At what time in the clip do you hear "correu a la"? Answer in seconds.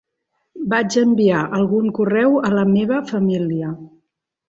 2.01-2.67